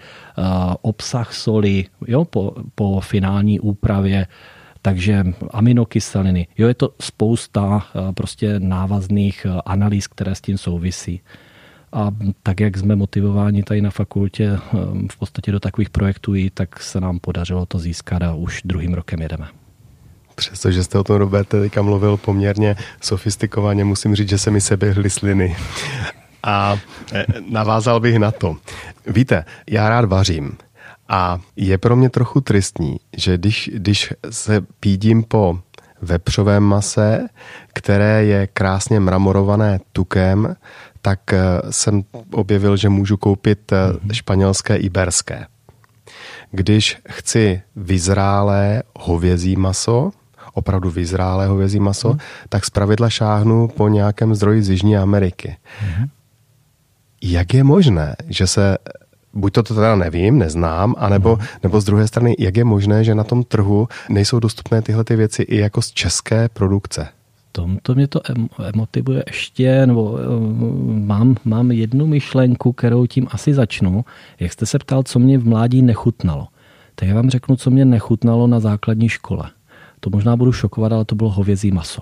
[0.82, 4.28] obsah soli jo, po, po finální úpravě,
[4.82, 6.48] takže aminokyseliny.
[6.58, 11.22] Jo, je to spousta prostě návazných analýz, které s tím souvisí.
[11.93, 12.12] A
[12.43, 14.58] tak, jak jsme motivováni tady na fakultě
[15.12, 19.21] v podstatě do takových projektů tak se nám podařilo to získat a už druhým rokem
[19.21, 19.47] jedeme.
[20.36, 25.10] Přestože jste o tom, Roberte, teďka mluvil poměrně sofistikovaně, musím říct, že se mi seběhly
[25.10, 25.56] sliny.
[26.43, 26.77] A
[27.13, 28.58] e, navázal bych na to.
[29.08, 30.58] Víte, já rád vařím.
[31.10, 35.60] A je pro mě trochu tristní, že když, když se pídím po
[36.01, 37.27] vepřovém mase,
[37.73, 40.56] které je krásně mramorované tukem,
[41.02, 44.14] tak e, jsem objevil, že můžu koupit e, mhm.
[44.14, 45.46] španělské iberské.
[46.52, 50.12] Když chci vyzrálé hovězí maso,
[50.54, 52.20] opravdu vyzrálé hovězí maso, hmm.
[52.50, 55.58] tak zpravidla šáhnu po nějakém zdroji z Jižní Ameriky.
[55.80, 56.08] Hmm.
[57.22, 58.78] Jak je možné, že se
[59.34, 61.48] buď to teda nevím, neznám, anebo, hmm.
[61.64, 65.16] nebo z druhé strany, jak je možné, že na tom trhu nejsou dostupné tyhle ty
[65.16, 67.08] věci i jako z české produkce?
[67.52, 68.22] Tom, to mě to
[68.74, 70.26] emotivuje ještě, nebo eh,
[71.06, 74.06] mám, mám jednu myšlenku, kterou tím asi začnu.
[74.40, 76.48] Jak jste se ptal, co mě v mládí nechutnalo,
[76.96, 79.50] tak já vám řeknu, co mě nechutnalo na základní škole.
[80.00, 82.02] To možná budu šokovat, ale to bylo hovězí maso.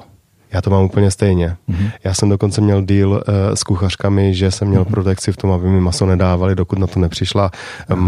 [0.52, 1.56] Já to mám úplně stejně.
[1.70, 1.92] Mm-hmm.
[2.04, 3.20] Já jsem dokonce měl deal uh,
[3.54, 4.92] s kuchařkami, že jsem měl mm-hmm.
[4.92, 7.52] protekci v tom, aby mi maso nedávali, dokud na to nepřišla
[7.90, 8.00] mm-hmm.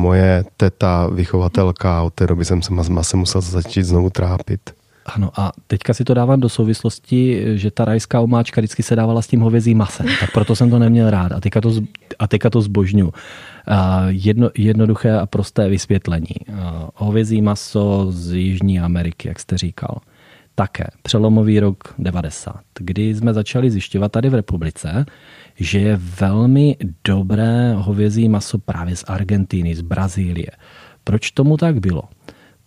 [0.00, 2.02] moje teta, vychovatelka.
[2.02, 4.60] Od té doby jsem se masem musel začít znovu trápit.
[5.06, 9.22] Ano a teďka si to dávám do souvislosti, že ta rajská omáčka vždycky se dávala
[9.22, 11.72] s tím hovězím masem, tak proto jsem to neměl rád a teďka to,
[12.18, 13.12] a teďka to zbožňu.
[14.08, 16.34] Jedno, jednoduché a prosté vysvětlení.
[16.94, 19.98] Hovězí maso z Jižní Ameriky, jak jste říkal.
[20.54, 25.06] Také přelomový rok 90, kdy jsme začali zjišťovat tady v republice,
[25.56, 30.50] že je velmi dobré hovězí maso právě z Argentíny, z Brazílie.
[31.04, 32.02] Proč tomu tak bylo?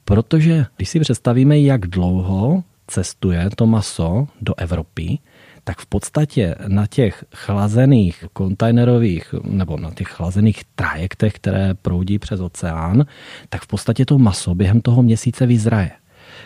[0.10, 5.20] Protože když si představíme, jak dlouho cestuje to maso do Evropy,
[5.64, 12.40] tak v podstatě na těch chlazených kontejnerových nebo na těch chlazených trajektech, které proudí přes
[12.40, 13.06] oceán,
[13.50, 15.92] tak v podstatě to maso během toho měsíce vyzraje.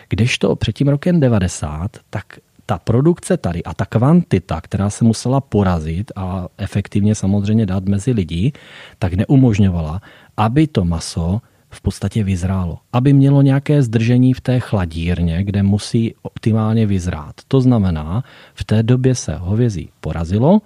[0.08, 2.24] Kdežto před tím rokem 90, tak
[2.66, 8.12] ta produkce tady a ta kvantita, která se musela porazit a efektivně samozřejmě dát mezi
[8.12, 8.52] lidi,
[8.98, 10.00] tak neumožňovala,
[10.36, 11.40] aby to maso
[11.74, 12.78] v podstatě vyzrálo.
[12.92, 17.34] Aby mělo nějaké zdržení v té chladírně, kde musí optimálně vyzrát.
[17.48, 20.60] To znamená, v té době se hovězí porazilo,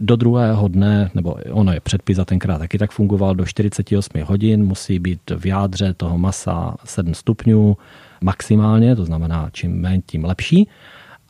[0.00, 4.64] do druhého dne, nebo ono je předpis a tenkrát taky tak fungoval, do 48 hodin
[4.64, 7.76] musí být v jádře toho masa 7 stupňů
[8.20, 10.68] maximálně, to znamená čím méně, tím lepší.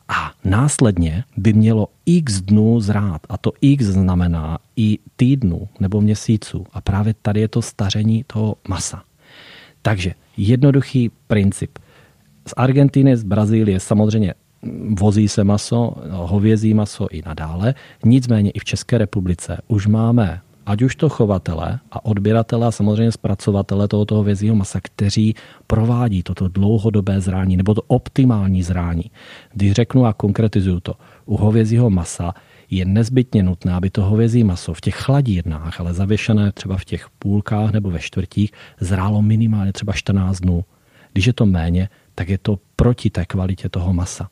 [0.09, 3.21] A následně by mělo x dnů zrát.
[3.29, 6.65] A to x znamená i týdnu nebo měsíců.
[6.73, 9.03] A právě tady je to staření toho masa.
[9.81, 11.79] Takže jednoduchý princip.
[12.47, 14.33] Z Argentiny, z Brazílie samozřejmě
[14.99, 17.75] vozí se maso, hovězí maso i nadále.
[18.05, 23.11] Nicméně i v České republice už máme ať už to chovatele a odběratele a samozřejmě
[23.11, 25.35] zpracovatele tohoto hovězího masa, kteří
[25.67, 29.11] provádí toto dlouhodobé zrání nebo to optimální zrání.
[29.53, 30.93] Když řeknu a konkretizuju to,
[31.25, 32.33] u hovězího masa
[32.69, 37.09] je nezbytně nutné, aby to hovězí maso v těch chladírnách, ale zavěšené třeba v těch
[37.19, 40.65] půlkách nebo ve čtvrtích, zrálo minimálně třeba 14 dnů.
[41.13, 44.29] Když je to méně, tak je to proti té kvalitě toho masa.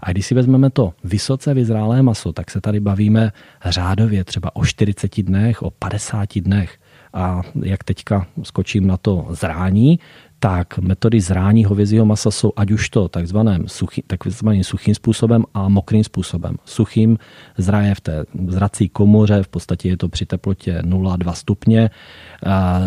[0.00, 3.32] A když si vezmeme to vysoce vyzrálé maso, tak se tady bavíme
[3.64, 6.78] řádově třeba o 40 dnech, o 50 dnech.
[7.12, 9.98] A jak teďka skočím na to zrání,
[10.46, 15.68] tak metody zrání hovězího masa jsou ať už to takzvaným, suchý, takzvaným suchým způsobem a
[15.68, 16.56] mokrým způsobem.
[16.64, 17.18] Suchým
[17.58, 21.90] zraje v té zrací komoře, v podstatě je to při teplotě 0,2 stupně.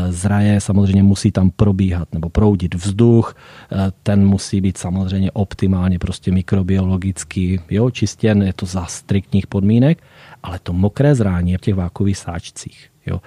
[0.09, 3.35] Zraje samozřejmě musí tam probíhat nebo proudit vzduch,
[4.03, 10.03] ten musí být samozřejmě optimálně prostě mikrobiologicky jo, čistěn, je to za striktních podmínek,
[10.43, 12.89] ale to mokré zrání je v těch vákových sáčcích.
[13.09, 13.21] Jo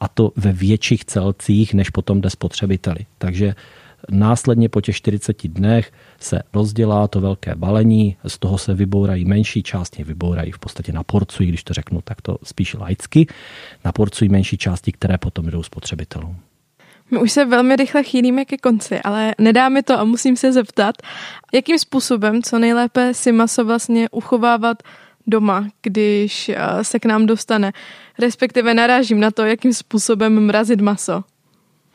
[0.00, 3.06] a to ve větších celcích, než potom jde spotřebiteli.
[3.18, 3.54] Takže
[4.10, 9.62] Následně po těch 40 dnech se rozdělá to velké balení, z toho se vybourají menší
[9.62, 13.26] části, vybourají v podstatě na porcuji, když to řeknu tak to spíš laicky,
[13.84, 16.36] na porcuji menší části, které potom jdou spotřebitelům.
[17.10, 20.52] My už se velmi rychle chýlíme ke konci, ale nedá mi to a musím se
[20.52, 20.94] zeptat,
[21.54, 24.82] jakým způsobem co nejlépe si maso vlastně uchovávat
[25.28, 27.72] doma, když eh, se k nám dostane.
[28.18, 31.24] Respektive narážím na to, jakým způsobem mrazit maso.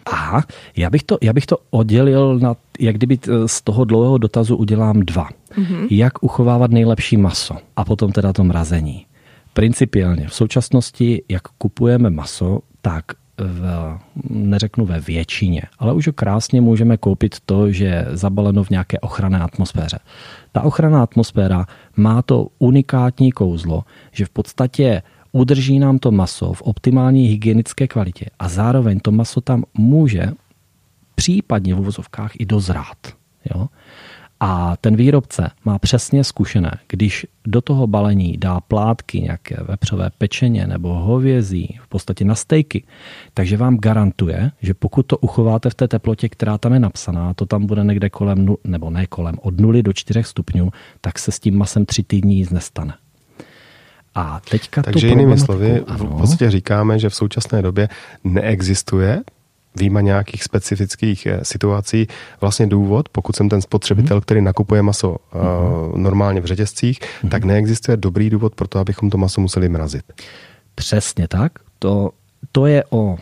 [0.06, 0.44] Aha,
[0.78, 5.00] já bych to, já bych to oddělil na, jak kdyby z toho dlouhého dotazu udělám
[5.00, 5.30] dva.
[5.58, 5.88] Mm-hmm.
[5.90, 9.06] Jak uchovávat nejlepší maso a potom teda to mrazení.
[9.54, 13.06] Principiálně v současnosti, jak kupujeme maso, tak
[13.38, 13.98] v,
[14.30, 19.40] neřeknu ve většině, ale už krásně můžeme koupit to, že je zabaleno v nějaké ochranné
[19.40, 20.00] atmosféře.
[20.52, 21.66] Ta ochranná atmosféra
[21.96, 28.26] má to unikátní kouzlo, že v podstatě udrží nám to maso v optimální hygienické kvalitě
[28.40, 30.32] a zároveň to maso tam může
[31.16, 32.98] případně v uvozovkách i dozrát.
[33.56, 33.68] Jo?
[34.46, 40.68] A ten výrobce má přesně zkušené, když do toho balení dá plátky, nějaké vepřové pečeně
[40.68, 42.84] nebo hovězí, v podstatě na stejky,
[43.34, 47.46] takže vám garantuje, že pokud to uchováte v té teplotě, která tam je napsaná, to
[47.46, 51.40] tam bude někde kolem, nebo ne kolem, od 0 do 4 stupňů, tak se s
[51.40, 52.94] tím masem tři týdny nic nestane.
[54.16, 56.06] A teďka Takže jinými slovy, ano.
[56.06, 57.90] v podstatě říkáme, že v současné době
[58.24, 59.22] neexistuje
[59.76, 62.08] výjima nějakých specifických eh, situací
[62.42, 67.30] vlastně důvod, pokud jsem ten spotřebitel, který nakupuje maso uh, normálně v řetězcích, mm-hmm.
[67.30, 70.04] tak neexistuje dobrý důvod pro to, abychom to maso museli mrazit.
[70.76, 71.52] Přesně tak.
[71.80, 72.12] To,
[72.52, 73.18] to je o uh,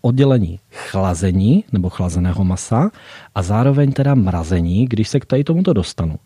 [0.00, 2.90] oddělení chlazení nebo chlazeného masa
[3.34, 6.16] a zároveň teda mrazení, když se k tady tomuto dostanu.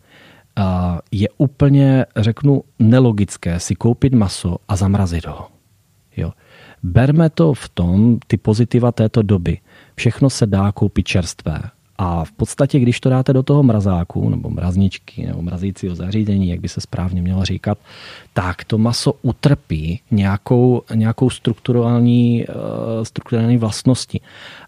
[0.59, 5.47] Uh, je úplně, řeknu, nelogické si koupit maso a zamrazit ho.
[6.17, 6.31] Jo.
[6.83, 9.57] Berme to v tom, ty pozitiva této doby.
[9.95, 11.61] Všechno se dá koupit čerstvé.
[11.97, 16.59] A v podstatě, když to dáte do toho mrazáku, nebo mrazničky, nebo mrazícího zařízení, jak
[16.59, 17.77] by se správně mělo říkat,
[18.33, 22.55] tak to maso utrpí nějakou, nějakou strukturální, uh,
[23.03, 24.21] strukturální vlastnosti.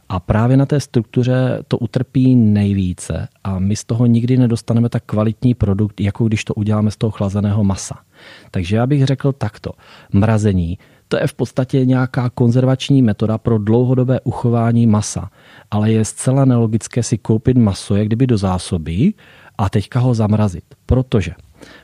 [0.10, 5.04] A právě na té struktuře to utrpí nejvíce a my z toho nikdy nedostaneme tak
[5.06, 7.96] kvalitní produkt, jako když to uděláme z toho chlazeného masa.
[8.52, 9.72] Takže já bych řekl takto.
[10.14, 15.30] Mrazení to je v podstatě nějaká konzervační metoda pro dlouhodobé uchování masa.
[15.72, 19.14] Ale je zcela nelogické si koupit maso, jak kdyby do zásoby
[19.58, 20.64] a teďka ho zamrazit.
[20.86, 21.32] Protože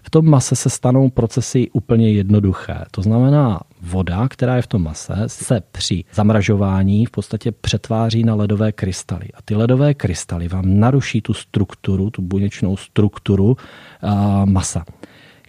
[0.03, 2.85] v tom mase se stanou procesy úplně jednoduché.
[2.91, 8.35] To znamená, voda, která je v tom mase, se při zamražování v podstatě přetváří na
[8.35, 9.27] ledové krystaly.
[9.33, 14.85] A ty ledové krystaly vám naruší tu strukturu, tu buněčnou strukturu uh, masa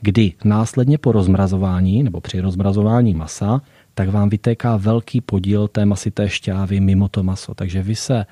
[0.03, 3.63] kdy následně po rozmrazování nebo při rozmrazování masa,
[3.95, 7.55] tak vám vytéká velký podíl té masité šťávy mimo to maso.
[7.55, 8.27] Takže vy se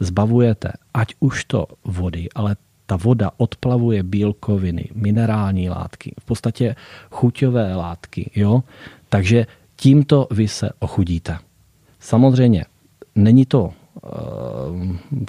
[0.00, 6.76] zbavujete, ať už to vody, ale ta voda odplavuje bílkoviny, minerální látky, v podstatě
[7.10, 8.30] chuťové látky.
[8.36, 8.62] Jo?
[9.08, 11.38] Takže tímto vy se ochudíte.
[12.00, 12.64] Samozřejmě
[13.14, 14.10] není to eh,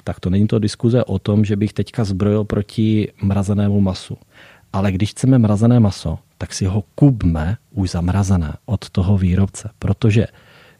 [0.04, 4.16] tak to není to diskuze o tom, že bych teďka zbrojil proti mrazenému masu.
[4.78, 10.26] Ale když chceme mrazené maso, tak si ho kubme už zamrazené od toho výrobce, protože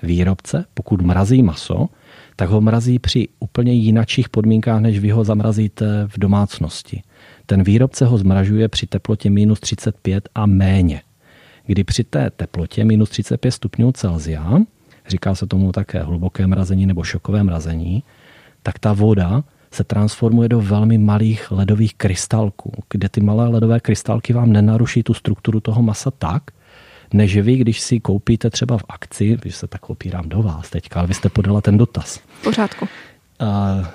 [0.03, 1.89] výrobce, pokud mrazí maso,
[2.37, 7.03] tak ho mrazí při úplně jinačích podmínkách, než vy ho zamrazíte v domácnosti.
[7.47, 11.03] Ten výrobce ho zmražuje při teplotě minus 35 a méně.
[11.67, 14.59] Kdy při té teplotě minus 35 stupňů Celsia,
[15.09, 18.03] říká se tomu také hluboké mrazení nebo šokové mrazení,
[18.63, 24.33] tak ta voda se transformuje do velmi malých ledových krystalků, kde ty malé ledové krystalky
[24.33, 26.43] vám nenaruší tu strukturu toho masa tak,
[27.13, 30.99] než vy, když si koupíte třeba v akci, když se tak opírám do vás teďka,
[31.01, 32.21] ale vy jste podala ten dotaz.
[32.45, 32.89] Pořádku.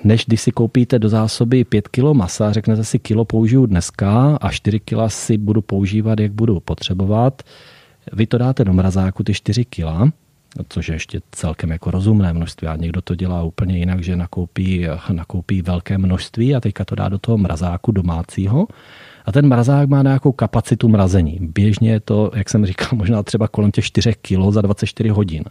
[0.04, 4.52] Než když si koupíte do zásoby 5 kg masa, řeknete si kilo použiju dneska a
[4.52, 7.44] 4 kg si budu používat, jak budu potřebovat.
[8.14, 10.14] Vy to dáte do mrazáku, ty 4 kg,
[10.70, 12.68] což je ještě celkem jako rozumné množství.
[12.68, 17.10] A někdo to dělá úplně jinak, že nakoupí, nakoupí velké množství a teďka to dá
[17.10, 18.68] do toho mrazáku domácího.
[19.26, 21.40] A ten mrazák má nějakou kapacitu mrazení.
[21.42, 25.44] Běžně je to, jak jsem říkal, možná třeba kolem těch 4 kg za 24 hodin.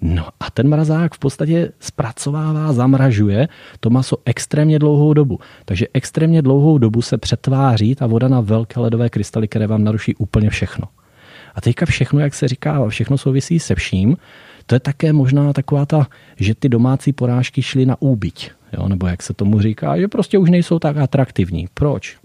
[0.00, 3.48] No a ten mrazák v podstatě zpracovává, zamražuje
[3.80, 5.38] to maso extrémně dlouhou dobu.
[5.64, 10.14] Takže extrémně dlouhou dobu se přetváří ta voda na velké ledové krystaly, které vám naruší
[10.14, 10.84] úplně všechno.
[11.58, 14.16] A teďka všechno, jak se říká, všechno souvisí se vším.
[14.66, 18.50] To je také možná taková ta, že ty domácí porážky šly na úbyť.
[18.72, 18.88] Jo?
[18.88, 21.68] Nebo jak se tomu říká, že prostě už nejsou tak atraktivní.
[21.74, 22.16] Proč?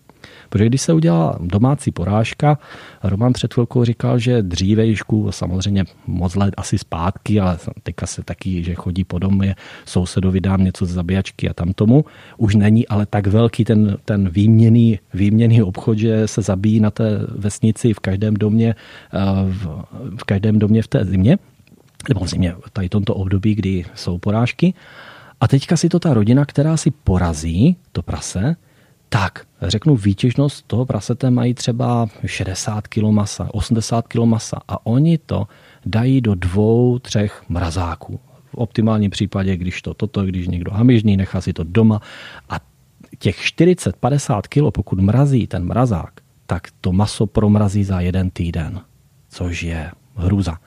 [0.53, 2.57] Protože když se udělala domácí porážka,
[3.03, 8.23] Roman před chvilkou říkal, že dříve jižku, samozřejmě moc let asi zpátky, ale teďka se
[8.23, 12.05] taky, že chodí po domě, sousedovi dám něco z zabíjačky a tam tomu.
[12.37, 17.19] Už není ale tak velký ten, ten výměný, výměný obchod, že se zabíjí na té
[17.37, 18.75] vesnici v každém domě,
[19.13, 19.85] eh, v,
[20.17, 21.37] v každém domě v té zimě,
[22.09, 24.73] nebo v zimě, tady tomto období, kdy jsou porážky.
[25.41, 28.55] A teďka si to ta rodina, která si porazí to prase,
[29.13, 35.17] tak řeknu výtěžnost toho prasete mají třeba 60 kg masa, 80 kg masa a oni
[35.17, 35.47] to
[35.85, 38.19] dají do dvou, třech mrazáků.
[38.45, 42.01] V optimálním případě, když to toto, když někdo hamižný, nechá si to doma
[42.49, 42.59] a
[43.19, 46.13] těch 40-50 kg, pokud mrazí ten mrazák,
[46.45, 48.81] tak to maso promrazí za jeden týden,
[49.29, 50.57] což je hrůza.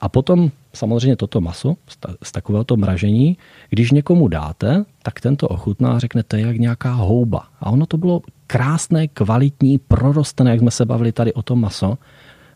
[0.00, 1.76] A potom samozřejmě toto maso
[2.22, 3.38] z takovéhoto mražení,
[3.70, 7.44] když někomu dáte, tak tento ochutná a řeknete jak nějaká houba.
[7.60, 11.98] A ono to bylo krásné, kvalitní, prorostené, jak jsme se bavili tady o tom maso,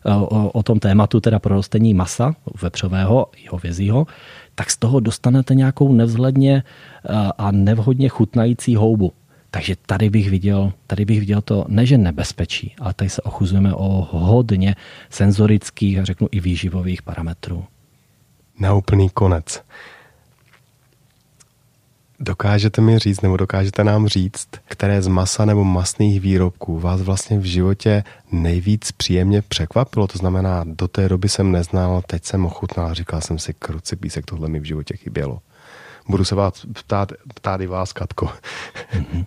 [0.05, 4.07] eh, o, o tom tématu teda prorostení masa vepřového, hovězího,
[4.55, 9.13] tak z toho dostanete nějakou nevzhledně eh, a nevhodně chutnající houbu.
[9.51, 13.73] Takže tady bych viděl, tady bych viděl to, ne že nebezpečí, ale tady se ochuzujeme
[13.73, 14.75] o hodně
[15.09, 17.65] senzorických a řeknu i výživových parametrů.
[18.59, 19.61] Na úplný konec.
[22.19, 27.39] Dokážete mi říct, nebo dokážete nám říct, které z masa nebo masných výrobků vás vlastně
[27.39, 30.07] v životě nejvíc příjemně překvapilo?
[30.07, 34.25] To znamená, do té doby jsem neznal, teď jsem ochutnal, říkal jsem si, kruci písek,
[34.25, 35.39] tohle mi v životě chybělo.
[36.07, 38.25] Budu se vás ptát, ptát i vás, Katko.
[38.25, 39.25] Mm-hmm.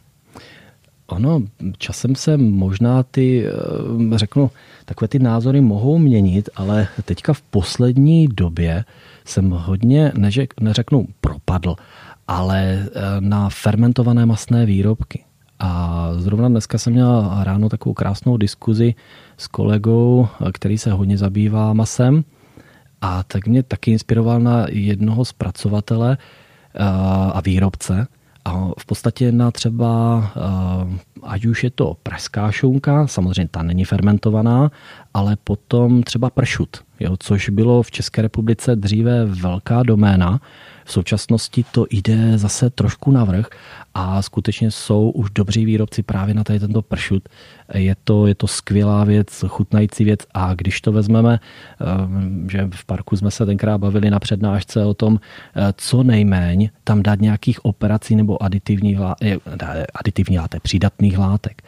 [1.12, 1.40] Ono,
[1.78, 4.50] časem se možná ty, eh, řeknu,
[4.84, 8.84] takové ty názory mohou měnit, ale teďka v poslední době
[9.24, 11.76] jsem hodně, neřek, neřeknu propadl,
[12.28, 15.24] ale eh, na fermentované masné výrobky.
[15.58, 18.94] A zrovna dneska jsem měl ráno takovou krásnou diskuzi
[19.36, 22.24] s kolegou, eh, který se hodně zabývá masem.
[23.00, 26.16] A tak mě taky inspiroval na jednoho zpracovatele
[27.34, 28.06] a výrobce,
[28.44, 33.84] a v podstatě na třeba, eh, ať už je to pražská šunka, samozřejmě ta není
[33.84, 34.70] fermentovaná,
[35.14, 40.40] ale potom třeba pršut, jo, což bylo v České republice dříve velká doména.
[40.84, 43.46] V současnosti to jde zase trošku navrh
[43.94, 47.28] a skutečně jsou už dobří výrobci právě na tady tento pršut.
[47.74, 51.84] Je to, je to skvělá věc, chutnající věc a když to vezmeme, eh,
[52.50, 55.20] že v parku jsme se tenkrát bavili na přednášce o tom,
[55.56, 59.36] eh, co nejméně tam dát nějakých operací nebo aditivních, eh,
[59.94, 61.62] aditivní látek, přídatných látek.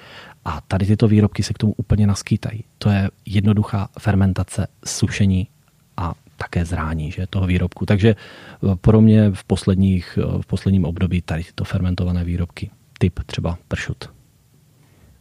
[0.44, 2.64] A tady tyto výrobky se k tomu úplně naskýtají.
[2.78, 5.48] To je jednoduchá fermentace, sušení
[5.96, 7.86] a také zrání že, toho výrobku.
[7.86, 13.20] Takže eh, pro mě v, posledních, eh, v posledním období tady tyto fermentované výrobky, typ
[13.26, 14.14] třeba pršut.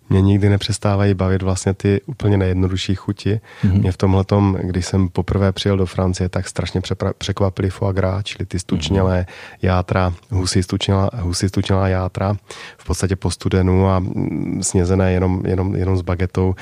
[0.09, 3.41] Mě nikdy nepřestávají bavit vlastně ty úplně nejjednodušší chuti.
[3.63, 3.81] Mm-hmm.
[3.81, 4.23] Mě v tomhle
[4.61, 6.81] když jsem poprvé přijel do Francie, tak strašně
[7.17, 9.57] překvapili foie gras, čili ty stučnělé mm-hmm.
[9.61, 12.35] játra, husy stučnělá, husy stučnělá játra,
[12.77, 16.55] v podstatě po studenu a mm, snězené jenom, jenom, jenom s bagetou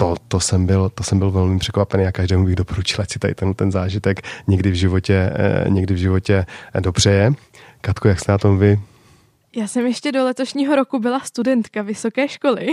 [0.00, 3.18] to, to, jsem byl, to jsem byl velmi překvapený a každému bych doporučil, ať si
[3.18, 7.32] tady ten, ten zážitek někdy v životě, eh, někdy v životě eh, dobřeje.
[7.80, 8.80] Katko, jak jste na tom vy?
[9.56, 12.66] Já jsem ještě do letošního roku byla studentka vysoké školy.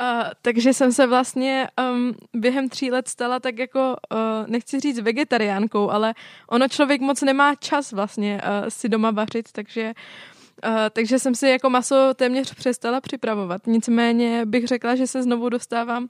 [0.00, 4.98] Uh, takže jsem se vlastně um, během tří let stala tak jako, uh, nechci říct
[4.98, 6.14] vegetariánkou, ale
[6.46, 10.41] ono člověk moc nemá čas vlastně uh, si doma vařit, takže Uh,
[10.90, 13.66] takže jsem si jako maso téměř přestala připravovat.
[13.66, 16.08] Nicméně bych řekla, že se znovu dostávám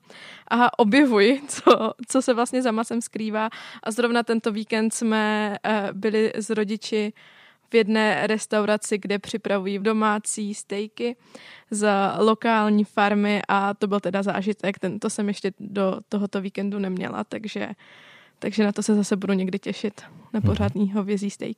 [0.50, 3.48] a objevuji, co, co se vlastně za masem skrývá.
[3.82, 7.12] A zrovna tento víkend jsme uh, byli s rodiči
[7.70, 11.16] v jedné restauraci, kde připravují domácí stejky
[11.70, 11.88] z
[12.18, 14.78] lokální farmy a to byl teda zážitek.
[14.78, 17.68] Tento jsem ještě do tohoto víkendu neměla, takže,
[18.38, 20.00] takže na to se zase budu někdy těšit,
[20.32, 20.42] na mhm.
[20.42, 21.56] pořádný hovězí steak.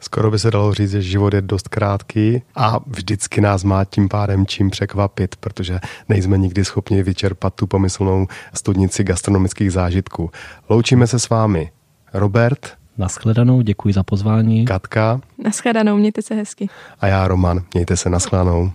[0.00, 4.08] Skoro by se dalo říct, že život je dost krátký a vždycky nás má tím
[4.08, 10.30] pádem čím překvapit, protože nejsme nikdy schopni vyčerpat tu pomyslnou studnici gastronomických zážitků.
[10.68, 11.70] Loučíme se s vámi.
[12.14, 12.78] Robert.
[12.98, 14.64] Naschledanou, děkuji za pozvání.
[14.64, 15.20] Katka.
[15.44, 16.68] Naschledanou, mějte se hezky.
[17.00, 18.72] A já Roman, mějte se naschledanou.